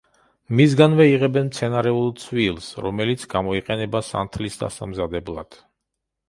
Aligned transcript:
მისგანვე 0.59 1.05
იღებენ 1.09 1.45
მცენარეულ 1.49 2.09
ცვილს, 2.21 2.69
რომელიც 2.87 3.27
გამოიყენება 3.35 4.03
სანთლის 4.09 4.59
დასამზადებლად. 4.65 5.63